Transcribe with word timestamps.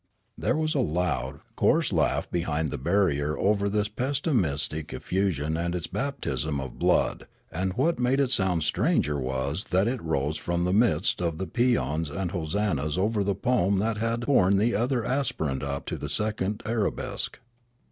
There 0.35 0.55
was 0.57 0.73
a 0.73 0.79
loud, 0.79 1.41
coarse 1.55 1.93
laugh 1.93 2.27
behind 2.31 2.71
the 2.71 2.79
barrier 2.79 3.37
over 3.37 3.69
this 3.69 3.87
pessimistic 3.87 4.91
effusion 4.93 5.55
and 5.55 5.75
its 5.75 5.85
baptism 5.85 6.59
of 6.59 6.79
blood, 6.79 7.27
and 7.51 7.73
what 7.73 7.99
made 7.99 8.19
it 8.19 8.31
sound 8.31 8.63
stranger 8.63 9.19
was 9.19 9.65
that 9.69 9.87
it 9.87 10.01
rose 10.01 10.37
from 10.37 10.63
the 10.63 10.73
midst 10.73 11.21
of 11.21 11.37
paeans 11.53 12.09
and 12.09 12.31
hosannahs 12.31 12.97
over 12.97 13.23
the 13.23 13.35
poem 13.35 13.77
that 13.77 13.97
had 13.97 14.25
borne 14.25 14.57
the 14.57 14.73
other 14.73 15.05
aspirant 15.05 15.61
up 15.61 15.85
to 15.85 15.99
the 15.99 16.09
second 16.09 16.63
arabesque. 16.65 17.37